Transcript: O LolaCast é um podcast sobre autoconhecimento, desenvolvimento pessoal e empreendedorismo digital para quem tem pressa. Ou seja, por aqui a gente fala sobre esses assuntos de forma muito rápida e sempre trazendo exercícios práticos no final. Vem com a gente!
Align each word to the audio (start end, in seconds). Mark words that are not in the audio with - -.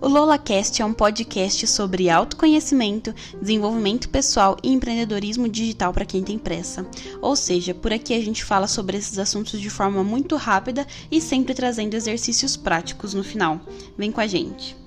O 0.00 0.08
LolaCast 0.08 0.82
é 0.82 0.84
um 0.84 0.92
podcast 0.92 1.66
sobre 1.66 2.10
autoconhecimento, 2.10 3.14
desenvolvimento 3.40 4.08
pessoal 4.08 4.56
e 4.62 4.72
empreendedorismo 4.72 5.48
digital 5.48 5.92
para 5.92 6.04
quem 6.04 6.22
tem 6.22 6.38
pressa. 6.38 6.86
Ou 7.20 7.34
seja, 7.36 7.74
por 7.74 7.92
aqui 7.92 8.14
a 8.14 8.20
gente 8.20 8.44
fala 8.44 8.66
sobre 8.66 8.96
esses 8.96 9.18
assuntos 9.18 9.60
de 9.60 9.70
forma 9.70 10.02
muito 10.02 10.36
rápida 10.36 10.86
e 11.10 11.20
sempre 11.20 11.54
trazendo 11.54 11.94
exercícios 11.94 12.56
práticos 12.56 13.14
no 13.14 13.24
final. 13.24 13.60
Vem 13.96 14.10
com 14.10 14.20
a 14.20 14.26
gente! 14.26 14.83